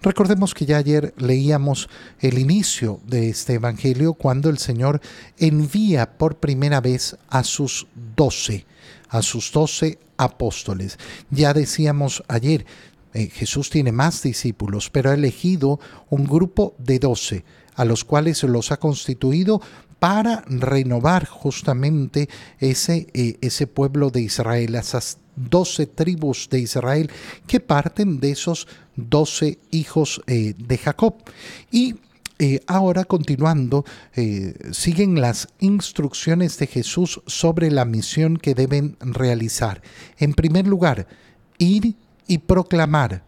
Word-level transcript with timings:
Recordemos 0.00 0.54
que 0.54 0.64
ya 0.64 0.76
ayer 0.76 1.12
leíamos 1.16 1.88
el 2.20 2.38
inicio 2.38 3.00
de 3.04 3.30
este 3.30 3.54
Evangelio 3.54 4.14
cuando 4.14 4.48
el 4.48 4.58
Señor 4.58 5.00
envía 5.38 6.16
por 6.16 6.36
primera 6.36 6.80
vez 6.80 7.16
a 7.28 7.42
sus 7.42 7.88
doce, 8.16 8.64
a 9.08 9.22
sus 9.22 9.50
doce 9.50 9.98
apóstoles. 10.16 10.98
Ya 11.30 11.52
decíamos 11.52 12.22
ayer, 12.28 12.64
eh, 13.12 13.26
Jesús 13.26 13.70
tiene 13.70 13.90
más 13.90 14.22
discípulos, 14.22 14.88
pero 14.88 15.10
ha 15.10 15.14
elegido 15.14 15.80
un 16.10 16.24
grupo 16.26 16.74
de 16.78 17.00
doce, 17.00 17.44
a 17.74 17.84
los 17.84 18.04
cuales 18.04 18.44
los 18.44 18.70
ha 18.70 18.76
constituido 18.76 19.60
para 19.98 20.44
renovar 20.46 21.26
justamente 21.26 22.28
ese, 22.58 23.08
eh, 23.14 23.36
ese 23.40 23.66
pueblo 23.66 24.10
de 24.10 24.20
Israel, 24.20 24.74
esas 24.74 25.18
doce 25.34 25.86
tribus 25.86 26.48
de 26.50 26.60
Israel 26.60 27.10
que 27.46 27.60
parten 27.60 28.20
de 28.20 28.32
esos 28.32 28.66
doce 28.96 29.58
hijos 29.70 30.20
eh, 30.26 30.54
de 30.56 30.78
Jacob. 30.78 31.14
Y 31.70 31.96
eh, 32.40 32.60
ahora 32.68 33.04
continuando, 33.04 33.84
siguen 34.70 35.20
las 35.20 35.48
instrucciones 35.58 36.56
de 36.58 36.68
Jesús 36.68 37.20
sobre 37.26 37.68
la 37.68 37.84
misión 37.84 38.36
que 38.36 38.54
deben 38.54 38.96
realizar. 39.00 39.82
En 40.18 40.34
primer 40.34 40.64
lugar, 40.68 41.08
ir 41.58 41.96
y 42.28 42.38
proclamar 42.38 43.24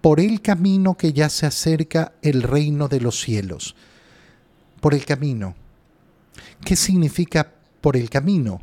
por 0.00 0.20
el 0.20 0.40
camino 0.42 0.96
que 0.96 1.12
ya 1.12 1.28
se 1.28 1.46
acerca 1.46 2.12
el 2.22 2.44
reino 2.44 2.86
de 2.86 3.00
los 3.00 3.20
cielos. 3.20 3.74
Por 4.80 4.94
el 4.94 5.04
camino 5.04 5.56
¿Qué 6.64 6.76
significa 6.76 7.52
por 7.80 7.96
el 7.96 8.10
camino? 8.10 8.60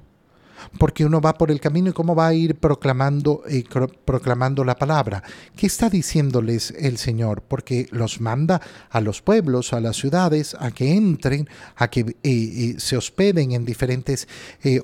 Porque 0.77 1.05
uno 1.05 1.20
va 1.20 1.34
por 1.34 1.52
el 1.52 1.59
camino 1.59 1.90
y 1.90 1.94
cómo 1.94 2.16
va 2.16 2.27
a 2.27 2.34
ir 2.34 2.55
proclamando, 2.55 3.44
eh, 3.48 3.64
proclamando 4.05 4.64
la 4.64 4.76
palabra. 4.76 5.22
¿Qué 5.55 5.68
está 5.68 5.90
diciéndoles 5.90 6.72
el 6.72 6.98
Señor? 6.98 7.41
Porque 7.41 7.88
los 7.91 8.22
manda 8.22 8.62
a 8.90 9.02
los 9.02 9.22
pueblos, 9.22 9.73
a 9.73 9.81
las 9.81 9.98
ciudades, 9.98 10.55
a 10.59 10.72
que 10.72 10.94
entren, 10.95 11.50
a 11.75 11.89
que 11.89 12.02
eh, 12.02 12.16
eh, 12.23 12.75
se 12.78 12.97
hospeden 12.97 13.52
en 13.52 13.66
diferentes 13.66 14.28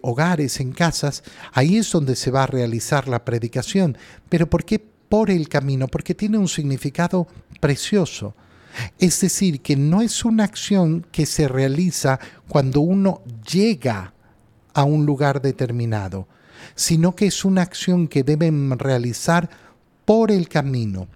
hogares, 0.02 0.60
en 0.60 0.74
casas. 0.74 1.24
Ahí 1.54 1.78
es 1.78 1.92
donde 1.92 2.16
se 2.16 2.32
va 2.32 2.44
a 2.44 2.48
realizar 2.48 3.08
la 3.08 3.24
predicación. 3.24 3.98
Pero 4.28 4.50
¿por 4.50 4.66
qué 4.66 4.80
por 4.80 5.32
el 5.32 5.48
camino? 5.48 5.88
Porque 5.88 6.14
tiene 6.14 6.38
un 6.38 6.48
significado 6.48 7.28
precioso. 7.60 8.36
Es 8.98 9.22
decir, 9.22 9.62
que 9.62 9.76
no 9.76 10.02
es 10.02 10.26
una 10.26 10.44
acción 10.44 11.06
que 11.12 11.26
se 11.26 11.48
realiza 11.48 12.20
cuando 12.48 12.82
uno 12.82 13.22
llega 13.52 14.14
a 14.74 14.84
un 14.84 15.06
lugar 15.06 15.42
determinado, 15.42 16.28
sino 16.76 17.16
que 17.16 17.28
es 17.28 17.46
una 17.46 17.62
acción 17.62 18.08
que 18.08 18.24
deben 18.24 18.78
realizar 18.78 19.50
por 20.06 20.32
el 20.32 20.48
camino. 20.48 21.08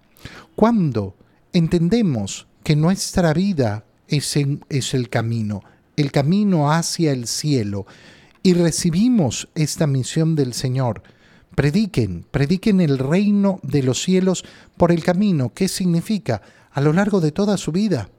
Cuando 0.55 1.15
entendemos 1.51 2.47
que 2.63 2.75
nuestra 2.75 3.33
vida 3.33 3.85
es, 4.07 4.37
es 4.69 4.93
el 4.93 5.09
camino, 5.09 5.63
el 5.95 6.11
camino 6.11 6.71
hacia 6.71 7.11
el 7.11 7.27
cielo, 7.27 7.85
y 8.41 8.53
recibimos 8.53 9.47
esta 9.55 9.87
misión 9.87 10.35
del 10.35 10.53
Señor, 10.53 11.01
prediquen, 11.55 12.25
prediquen 12.29 12.81
el 12.81 12.97
reino 12.97 13.59
de 13.63 13.83
los 13.83 14.01
cielos 14.01 14.43
por 14.75 14.91
el 14.91 15.03
camino. 15.03 15.53
¿Qué 15.53 15.67
significa? 15.67 16.41
A 16.73 16.81
lo 16.81 16.93
largo 16.93 17.21
de 17.21 17.31
toda 17.31 17.57
su 17.57 17.71
vida. 17.71 18.09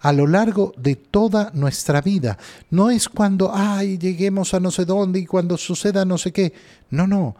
A 0.00 0.12
lo 0.12 0.26
largo 0.26 0.72
de 0.76 0.96
toda 0.96 1.50
nuestra 1.52 2.00
vida. 2.00 2.38
No 2.70 2.90
es 2.90 3.08
cuando, 3.08 3.50
ay, 3.54 3.98
lleguemos 3.98 4.54
a 4.54 4.60
no 4.60 4.70
sé 4.70 4.84
dónde 4.84 5.18
y 5.18 5.26
cuando 5.26 5.58
suceda 5.58 6.04
no 6.04 6.16
sé 6.16 6.32
qué. 6.32 6.54
No, 6.90 7.06
no. 7.06 7.36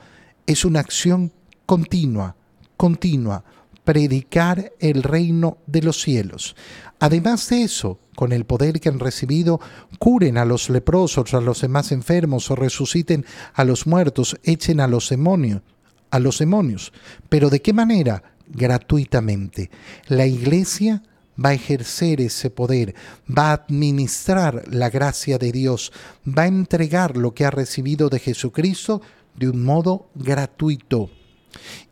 Es 0.46 0.64
una 0.64 0.80
acción 0.80 1.32
continua, 1.64 2.36
continua. 2.76 3.44
Predicar 3.84 4.72
el 4.78 5.02
reino 5.02 5.58
de 5.66 5.82
los 5.82 6.02
cielos. 6.02 6.54
Además 6.98 7.48
de 7.48 7.62
eso, 7.62 7.98
con 8.14 8.32
el 8.32 8.44
poder 8.44 8.78
que 8.78 8.90
han 8.90 9.00
recibido, 9.00 9.58
curen 9.98 10.36
a 10.36 10.44
los 10.44 10.68
leprosos, 10.68 11.32
a 11.32 11.40
los 11.40 11.62
demás 11.62 11.92
enfermos, 11.92 12.50
o 12.50 12.56
resuciten 12.56 13.24
a 13.55 13.64
los 13.64 13.86
muertos, 13.86 14.36
echen 14.42 14.80
a 14.80 14.86
los 14.86 15.08
demonios, 15.08 15.62
a 16.10 16.18
los 16.18 16.39
demonios. 16.39 16.92
Pero 17.30 17.48
¿de 17.48 17.62
qué 17.62 17.72
manera? 17.72 18.30
Gratuitamente. 18.52 19.70
La 20.08 20.27
iglesia 20.27 21.02
va 21.42 21.50
a 21.50 21.55
ejercer 21.55 22.20
ese 22.20 22.50
poder, 22.50 22.94
va 23.27 23.50
a 23.50 23.55
administrar 23.55 24.64
la 24.70 24.90
gracia 24.90 25.38
de 25.38 25.52
Dios, 25.52 25.92
va 26.27 26.42
a 26.42 26.48
entregar 26.48 27.16
lo 27.16 27.34
que 27.34 27.44
ha 27.44 27.50
recibido 27.50 28.08
de 28.08 28.18
Jesucristo 28.18 29.00
de 29.36 29.48
un 29.48 29.64
modo 29.64 30.10
gratuito. 30.14 31.10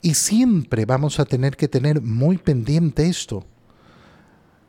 Y 0.03 0.15
siempre 0.15 0.85
vamos 0.85 1.19
a 1.19 1.25
tener 1.25 1.57
que 1.57 1.69
tener 1.69 2.01
muy 2.01 2.39
pendiente 2.39 3.09
esto. 3.09 3.47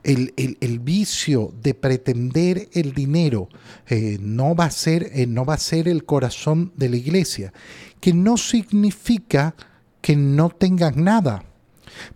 El, 0.01 0.79
vicio 0.79 1.53
de 1.61 1.73
pretender 1.73 2.69
el 2.73 2.93
dinero 2.93 3.49
eh, 3.87 4.17
no, 4.19 4.55
va 4.55 4.65
a 4.65 4.71
ser, 4.71 5.11
eh, 5.13 5.27
no 5.27 5.45
va 5.45 5.55
a 5.55 5.59
ser 5.59 5.87
el 5.87 6.05
corazón 6.05 6.71
de 6.77 6.89
la 6.89 6.95
iglesia, 6.95 7.53
que 7.99 8.13
no 8.13 8.37
significa 8.37 9.55
que 10.01 10.15
no 10.15 10.49
tengan 10.49 11.03
nada 11.03 11.48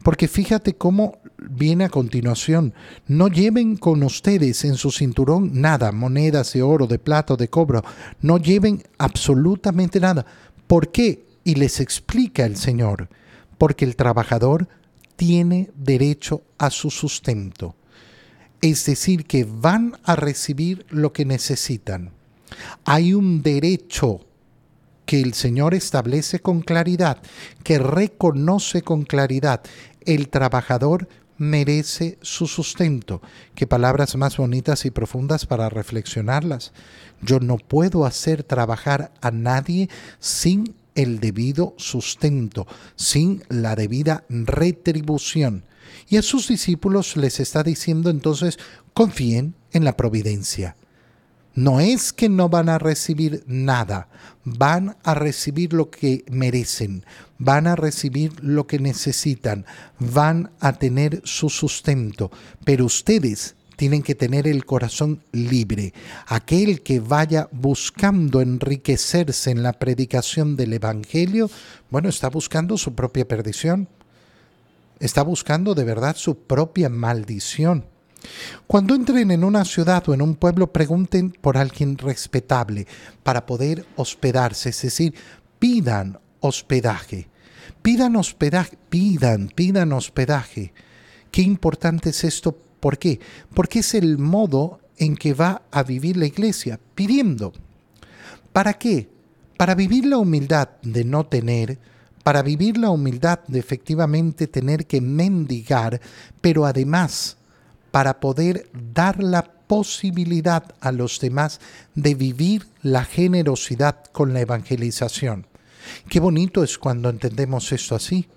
porque 0.03 0.27
fíjate 0.27 0.75
cómo 0.75 1.17
viene 1.37 1.85
a 1.85 1.89
continuación. 1.89 2.73
No 3.07 3.27
lleven 3.27 3.77
con 3.77 4.03
ustedes 4.03 4.63
en 4.65 4.75
su 4.75 4.91
cinturón 4.91 5.61
nada, 5.61 5.91
monedas 5.91 6.53
de 6.53 6.61
oro, 6.61 6.87
de 6.87 6.99
plata 6.99 7.35
de 7.35 7.49
cobro. 7.49 7.83
No 8.21 8.37
lleven 8.37 8.83
absolutamente 8.97 9.99
nada. 9.99 10.25
¿Por 10.67 10.91
qué? 10.91 11.25
Y 11.43 11.55
les 11.55 11.79
explica 11.79 12.45
el 12.45 12.55
Señor. 12.55 13.09
Porque 13.57 13.85
el 13.85 13.95
trabajador 13.95 14.67
tiene 15.15 15.71
derecho 15.75 16.43
a 16.57 16.69
su 16.69 16.89
sustento. 16.89 17.75
Es 18.61 18.85
decir, 18.85 19.25
que 19.25 19.45
van 19.45 19.97
a 20.03 20.15
recibir 20.15 20.85
lo 20.89 21.13
que 21.13 21.25
necesitan. 21.25 22.11
Hay 22.85 23.13
un 23.13 23.41
derecho 23.41 24.21
que 25.13 25.21
el 25.21 25.35
Señor 25.35 25.75
establece 25.75 26.39
con 26.39 26.61
claridad, 26.61 27.21
que 27.63 27.77
reconoce 27.77 28.81
con 28.81 29.03
claridad. 29.03 29.61
El 30.07 30.27
trabajador 30.29 31.07
merece 31.37 32.17
su 32.23 32.47
sustento. 32.47 33.21
Qué 33.53 33.67
palabras 33.67 34.15
más 34.15 34.37
bonitas 34.37 34.85
y 34.85 34.89
profundas 34.89 35.45
para 35.45 35.69
reflexionarlas. 35.69 36.73
Yo 37.21 37.39
no 37.39 37.57
puedo 37.57 38.07
hacer 38.07 38.41
trabajar 38.41 39.11
a 39.21 39.29
nadie 39.29 39.87
sin 40.17 40.73
el 40.95 41.19
debido 41.19 41.75
sustento, 41.77 42.65
sin 42.95 43.43
la 43.49 43.75
debida 43.75 44.23
retribución. 44.29 45.63
Y 46.09 46.17
a 46.17 46.23
sus 46.23 46.47
discípulos 46.47 47.17
les 47.17 47.39
está 47.39 47.61
diciendo 47.61 48.09
entonces, 48.09 48.57
confíen 48.95 49.53
en 49.73 49.83
la 49.83 49.95
providencia. 49.95 50.75
No 51.55 51.79
es 51.79 52.13
que 52.13 52.29
no 52.29 52.49
van 52.49 52.67
a 52.67 52.79
recibir 52.79 53.43
nada, 53.45 54.07
van 54.43 54.97
a 55.03 55.13
recibir 55.13 55.73
lo 55.73 55.91
que 55.91 56.25
merecen, 56.31 57.05
van 57.37 57.67
a 57.67 57.75
recibir 57.75 58.43
lo 58.43 58.65
que 58.65 58.79
necesitan, 58.79 59.65
van 59.99 60.51
a 60.59 60.73
tener 60.73 61.21
su 61.25 61.49
sustento, 61.49 62.31
pero 62.65 62.85
ustedes 62.85 63.55
tienen 63.75 64.01
que 64.01 64.15
tener 64.15 64.47
el 64.47 64.65
corazón 64.65 65.21
libre. 65.31 65.93
Aquel 66.25 66.81
que 66.81 66.99
vaya 66.99 67.49
buscando 67.51 68.41
enriquecerse 68.41 69.51
en 69.51 69.61
la 69.61 69.73
predicación 69.73 70.55
del 70.55 70.73
Evangelio, 70.73 71.49
bueno, 71.89 72.09
está 72.09 72.29
buscando 72.29 72.77
su 72.77 72.95
propia 72.95 73.27
perdición, 73.27 73.87
está 74.99 75.21
buscando 75.21 75.75
de 75.75 75.83
verdad 75.83 76.15
su 76.15 76.35
propia 76.37 76.89
maldición. 76.89 77.85
Cuando 78.67 78.95
entren 78.95 79.31
en 79.31 79.43
una 79.43 79.65
ciudad 79.65 80.07
o 80.07 80.13
en 80.13 80.21
un 80.21 80.35
pueblo, 80.35 80.71
pregunten 80.71 81.31
por 81.31 81.57
alguien 81.57 81.97
respetable 81.97 82.87
para 83.23 83.45
poder 83.45 83.85
hospedarse, 83.95 84.69
es 84.69 84.81
decir, 84.81 85.13
pidan 85.59 86.19
hospedaje. 86.39 87.29
Pidan 87.81 88.15
hospedaje, 88.15 88.77
pidan, 88.89 89.49
pidan 89.49 89.91
hospedaje. 89.91 90.73
Qué 91.31 91.41
importante 91.41 92.11
es 92.11 92.23
esto. 92.23 92.57
¿Por 92.79 92.97
qué? 92.97 93.19
Porque 93.53 93.79
es 93.79 93.93
el 93.93 94.17
modo 94.17 94.79
en 94.97 95.15
que 95.15 95.33
va 95.33 95.63
a 95.71 95.83
vivir 95.83 96.17
la 96.17 96.25
iglesia, 96.25 96.79
pidiendo. 96.95 97.53
¿Para 98.51 98.73
qué? 98.73 99.09
Para 99.57 99.75
vivir 99.75 100.05
la 100.05 100.17
humildad 100.17 100.69
de 100.81 101.03
no 101.03 101.25
tener, 101.25 101.79
para 102.23 102.41
vivir 102.41 102.77
la 102.77 102.89
humildad 102.89 103.39
de 103.47 103.59
efectivamente 103.59 104.47
tener 104.47 104.85
que 104.85 105.01
mendigar, 105.01 105.99
pero 106.41 106.65
además 106.65 107.37
para 107.93 108.19
poder 108.19 108.71
dar 108.73 109.21
la 109.21 109.43
posibilidad 109.43 110.63
a 110.81 110.91
los 110.91 111.19
demás 111.19 111.59
de 111.93 112.15
vivir 112.15 112.65
la 112.81 113.05
generosidad 113.05 114.05
con 114.11 114.33
la 114.33 114.41
evangelización. 114.41 115.45
Qué 116.09 116.19
bonito 116.19 116.63
es 116.63 116.79
cuando 116.79 117.11
entendemos 117.11 117.71
esto 117.71 117.93
así. 117.93 118.27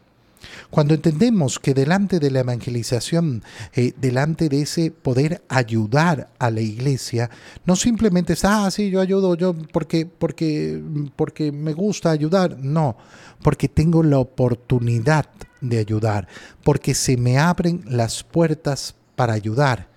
Cuando 0.69 0.93
entendemos 0.93 1.58
que 1.58 1.73
delante 1.73 2.20
de 2.20 2.31
la 2.31 2.41
evangelización, 2.41 3.43
eh, 3.73 3.94
delante 3.97 4.50
de 4.50 4.61
ese 4.61 4.91
poder 4.91 5.43
ayudar 5.49 6.29
a 6.38 6.50
la 6.50 6.61
iglesia, 6.61 7.31
no 7.64 7.76
simplemente 7.76 8.35
es, 8.35 8.44
ah, 8.44 8.70
sí, 8.70 8.91
yo 8.91 9.00
ayudo, 9.00 9.37
yo 9.37 9.55
porque, 9.73 10.05
porque, 10.05 10.82
porque 11.17 11.50
me 11.50 11.73
gusta 11.73 12.11
ayudar, 12.11 12.59
no, 12.59 12.99
porque 13.43 13.70
tengo 13.70 14.02
la 14.02 14.19
oportunidad 14.19 15.31
de 15.62 15.79
ayudar, 15.79 16.29
porque 16.62 16.94
se 16.94 17.17
me 17.17 17.38
abren 17.38 17.82
las 17.87 18.23
puertas 18.23 18.94
para 19.16 19.32
ayudar. 19.32 19.96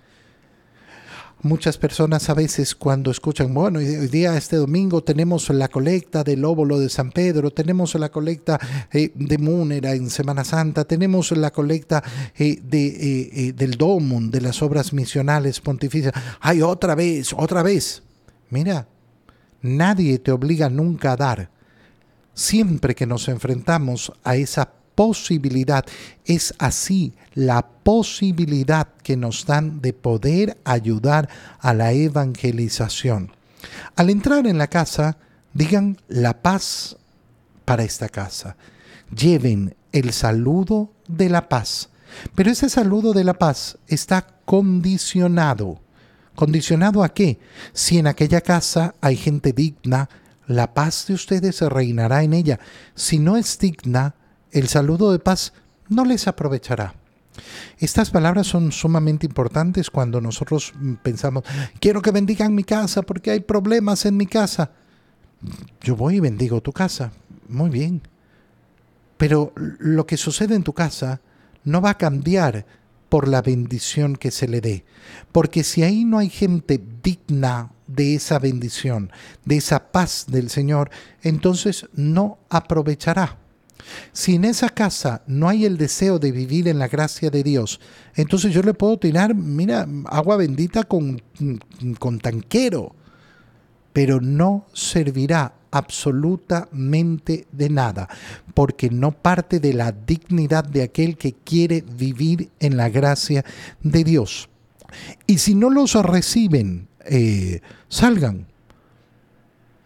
Muchas 1.41 1.77
personas 1.77 2.29
a 2.29 2.33
veces 2.33 2.75
cuando 2.75 3.11
escuchan, 3.11 3.53
bueno, 3.53 3.79
hoy 3.79 3.85
día, 4.09 4.35
este 4.35 4.57
domingo, 4.57 5.01
tenemos 5.01 5.49
la 5.49 5.69
colecta 5.69 6.21
del 6.21 6.43
óvulo 6.43 6.77
de 6.79 6.89
San 6.89 7.11
Pedro, 7.11 7.49
tenemos 7.49 7.95
la 7.95 8.09
colecta 8.09 8.59
eh, 8.91 9.13
de 9.15 9.37
Múnera 9.37 9.93
en 9.93 10.09
Semana 10.09 10.43
Santa, 10.43 10.83
tenemos 10.83 11.31
la 11.31 11.51
colecta 11.51 12.03
eh, 12.37 12.59
de, 12.61 12.87
eh, 13.47 13.53
del 13.53 13.77
Domum, 13.77 14.29
de 14.29 14.41
las 14.41 14.61
obras 14.61 14.91
misionales 14.91 15.61
pontificias. 15.61 16.13
¡Ay, 16.41 16.61
otra 16.61 16.93
vez, 16.93 17.31
otra 17.31 17.63
vez! 17.63 18.03
Mira, 18.49 18.89
nadie 19.61 20.19
te 20.19 20.31
obliga 20.31 20.69
nunca 20.69 21.13
a 21.13 21.15
dar. 21.15 21.49
Siempre 22.33 22.95
que 22.95 23.05
nos 23.05 23.29
enfrentamos 23.29 24.11
a 24.25 24.35
esa 24.35 24.73
posibilidad. 24.99 25.85
Es 26.25 26.53
así 26.57 27.13
la 27.33 27.65
posibilidad 27.65 28.89
que 29.01 29.15
nos 29.15 29.45
dan 29.45 29.79
de 29.79 29.93
poder 29.93 30.57
ayudar 30.65 31.29
a 31.61 31.73
la 31.73 31.93
evangelización. 31.93 33.31
Al 33.95 34.09
entrar 34.09 34.45
en 34.45 34.57
la 34.57 34.67
casa, 34.67 35.15
digan 35.53 35.95
la 36.09 36.41
paz 36.41 36.97
para 37.63 37.85
esta 37.85 38.09
casa. 38.09 38.57
Lleven 39.15 39.73
el 39.93 40.11
saludo 40.11 40.91
de 41.07 41.29
la 41.29 41.47
paz. 41.47 41.87
Pero 42.35 42.51
ese 42.51 42.67
saludo 42.67 43.13
de 43.13 43.23
la 43.23 43.35
paz 43.35 43.77
está 43.87 44.27
condicionado. 44.43 45.79
¿Condicionado 46.35 47.03
a 47.05 47.13
qué? 47.13 47.39
Si 47.71 47.99
en 47.99 48.07
aquella 48.07 48.41
casa 48.41 48.95
hay 48.99 49.15
gente 49.15 49.53
digna, 49.53 50.09
la 50.45 50.73
paz 50.73 51.05
de 51.07 51.13
ustedes 51.13 51.61
reinará 51.61 52.21
en 52.21 52.33
ella. 52.33 52.59
Si 52.95 53.17
no 53.17 53.37
es 53.37 53.57
digna, 53.59 54.15
el 54.51 54.67
saludo 54.67 55.11
de 55.11 55.19
paz 55.19 55.53
no 55.87 56.05
les 56.05 56.27
aprovechará. 56.27 56.95
Estas 57.77 58.09
palabras 58.09 58.47
son 58.47 58.71
sumamente 58.71 59.25
importantes 59.25 59.89
cuando 59.89 60.19
nosotros 60.19 60.73
pensamos, 61.01 61.43
quiero 61.79 62.01
que 62.01 62.11
bendigan 62.11 62.53
mi 62.53 62.63
casa 62.63 63.01
porque 63.01 63.31
hay 63.31 63.39
problemas 63.39 64.05
en 64.05 64.17
mi 64.17 64.25
casa. 64.25 64.71
Yo 65.81 65.95
voy 65.95 66.17
y 66.17 66.19
bendigo 66.19 66.61
tu 66.61 66.73
casa. 66.73 67.11
Muy 67.47 67.69
bien. 67.69 68.01
Pero 69.17 69.53
lo 69.55 70.05
que 70.05 70.17
sucede 70.17 70.55
en 70.55 70.63
tu 70.63 70.73
casa 70.73 71.21
no 71.63 71.81
va 71.81 71.91
a 71.91 71.97
cambiar 71.97 72.65
por 73.09 73.27
la 73.27 73.41
bendición 73.41 74.15
que 74.15 74.31
se 74.31 74.47
le 74.47 74.61
dé. 74.61 74.85
Porque 75.31 75.63
si 75.63 75.83
ahí 75.83 76.05
no 76.05 76.19
hay 76.19 76.29
gente 76.29 76.81
digna 77.03 77.71
de 77.87 78.15
esa 78.15 78.37
bendición, 78.39 79.11
de 79.45 79.57
esa 79.57 79.91
paz 79.91 80.25
del 80.27 80.49
Señor, 80.49 80.91
entonces 81.23 81.87
no 81.93 82.37
aprovechará. 82.49 83.38
Si 84.11 84.35
en 84.35 84.45
esa 84.45 84.69
casa 84.69 85.21
no 85.27 85.49
hay 85.49 85.65
el 85.65 85.77
deseo 85.77 86.19
de 86.19 86.31
vivir 86.31 86.67
en 86.67 86.79
la 86.79 86.87
gracia 86.87 87.29
de 87.29 87.43
Dios, 87.43 87.79
entonces 88.15 88.53
yo 88.53 88.61
le 88.61 88.73
puedo 88.73 88.97
tirar, 88.97 89.35
mira, 89.35 89.87
agua 90.05 90.37
bendita 90.37 90.83
con, 90.83 91.21
con 91.99 92.19
tanquero, 92.19 92.95
pero 93.93 94.21
no 94.21 94.65
servirá 94.73 95.53
absolutamente 95.71 97.47
de 97.51 97.69
nada, 97.69 98.09
porque 98.53 98.89
no 98.89 99.11
parte 99.11 99.59
de 99.59 99.73
la 99.73 99.91
dignidad 99.91 100.63
de 100.63 100.83
aquel 100.83 101.17
que 101.17 101.33
quiere 101.33 101.81
vivir 101.81 102.49
en 102.59 102.77
la 102.77 102.89
gracia 102.89 103.45
de 103.81 104.03
Dios. 104.03 104.49
Y 105.27 105.37
si 105.37 105.55
no 105.55 105.69
los 105.69 105.93
reciben, 105.93 106.87
eh, 107.05 107.61
salgan, 107.87 108.47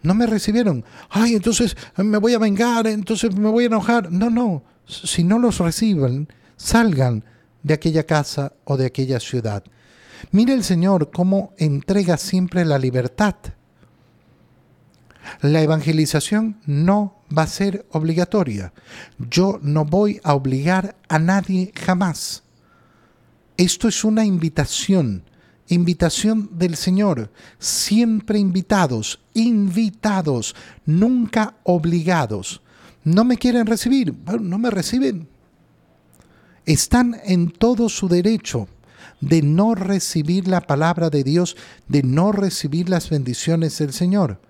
no 0.04 0.14
me 0.14 0.26
recibieron. 0.26 0.84
Ay, 1.08 1.34
entonces 1.34 1.76
me 1.96 2.18
voy 2.18 2.34
a 2.34 2.38
vengar, 2.38 2.86
entonces 2.86 3.34
me 3.34 3.48
voy 3.48 3.64
a 3.64 3.66
enojar. 3.68 4.12
No, 4.12 4.30
no. 4.30 4.62
Si 4.86 5.24
no 5.24 5.38
los 5.38 5.58
reciben, 5.58 6.28
salgan 6.56 7.24
de 7.62 7.74
aquella 7.74 8.04
casa 8.04 8.52
o 8.64 8.76
de 8.76 8.86
aquella 8.86 9.18
ciudad. 9.18 9.64
Mire 10.30 10.52
el 10.52 10.62
Señor 10.62 11.10
cómo 11.10 11.54
entrega 11.56 12.18
siempre 12.18 12.64
la 12.64 12.78
libertad. 12.78 13.34
La 15.40 15.62
evangelización 15.62 16.60
no 16.66 17.22
va 17.36 17.44
a 17.44 17.46
ser 17.46 17.86
obligatoria. 17.90 18.74
Yo 19.18 19.58
no 19.62 19.86
voy 19.86 20.20
a 20.22 20.34
obligar 20.34 20.96
a 21.08 21.18
nadie 21.18 21.72
jamás. 21.74 22.42
Esto 23.56 23.88
es 23.88 24.04
una 24.04 24.26
invitación 24.26 25.24
invitación 25.68 26.50
del 26.52 26.76
Señor, 26.76 27.30
siempre 27.58 28.38
invitados, 28.38 29.20
invitados, 29.34 30.54
nunca 30.84 31.56
obligados. 31.64 32.60
No 33.04 33.24
me 33.24 33.36
quieren 33.36 33.66
recibir, 33.66 34.12
bueno, 34.12 34.42
no 34.42 34.58
me 34.58 34.70
reciben. 34.70 35.28
Están 36.66 37.20
en 37.24 37.50
todo 37.50 37.88
su 37.88 38.08
derecho 38.08 38.68
de 39.20 39.42
no 39.42 39.74
recibir 39.74 40.48
la 40.48 40.60
palabra 40.60 41.10
de 41.10 41.24
Dios, 41.24 41.56
de 41.88 42.02
no 42.02 42.32
recibir 42.32 42.88
las 42.88 43.10
bendiciones 43.10 43.78
del 43.78 43.92
Señor. 43.92 44.40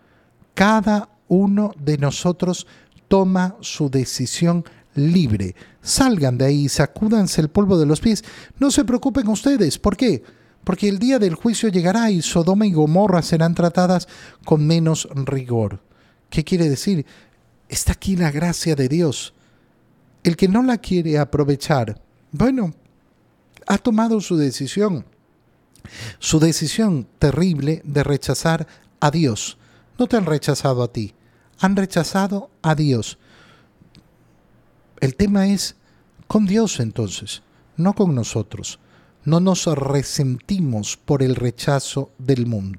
Cada 0.55 1.08
uno 1.28 1.72
de 1.78 1.99
nosotros 1.99 2.67
toma 3.08 3.56
su 3.60 3.90
decisión 3.90 4.64
libre. 4.94 5.55
Salgan 5.82 6.38
de 6.38 6.46
ahí, 6.46 6.69
sacúdanse 6.69 7.40
el 7.40 7.49
polvo 7.49 7.78
de 7.78 7.87
los 7.87 8.00
pies. 8.00 8.25
No 8.58 8.70
se 8.70 8.84
preocupen 8.84 9.28
ustedes. 9.28 9.78
¿Por 9.78 9.96
qué? 9.96 10.22
Porque 10.64 10.88
el 10.88 10.99
día 10.99 11.19
del 11.19 11.34
juicio 11.34 11.69
llegará 11.69 12.11
y 12.11 12.22
Sodoma 12.22 12.66
y 12.66 12.72
Gomorra 12.72 13.22
serán 13.22 13.55
tratadas 13.55 14.08
con 14.44 14.66
menos 14.66 15.08
rigor. 15.14 15.81
¿Qué 16.31 16.43
quiere 16.43 16.69
decir? 16.69 17.06
Está 17.69 17.93
aquí 17.93 18.16
la 18.16 18.31
gracia 18.31 18.75
de 18.75 18.88
Dios. 18.88 19.34
El 20.22 20.37
que 20.37 20.49
no 20.49 20.62
la 20.62 20.78
quiere 20.78 21.19
aprovechar, 21.19 22.00
bueno, 22.32 22.75
ha 23.66 23.78
tomado 23.78 24.20
su 24.20 24.37
decisión. 24.37 25.05
Su 26.19 26.40
decisión 26.40 27.06
terrible 27.19 27.82
de 27.84 28.02
rechazar 28.02 28.67
a 29.00 29.10
Dios. 29.10 29.58
No 29.99 30.06
te 30.06 30.17
han 30.17 30.25
rechazado 30.25 30.82
a 30.82 30.90
ti, 30.90 31.14
han 31.60 31.76
rechazado 31.76 32.50
a 32.62 32.75
Dios. 32.75 33.19
El 35.00 35.14
tema 35.14 35.46
es 35.49 35.76
con 36.26 36.46
Dios 36.46 36.81
entonces, 36.81 37.43
no 37.76 37.93
con 37.93 38.14
nosotros 38.14 38.81
no 39.25 39.41
nos 39.41 39.67
resentimos 39.67 40.97
por 40.97 41.23
el 41.23 41.37
rechazo 41.37 42.11
del 42.19 42.47
mundo. 42.47 42.73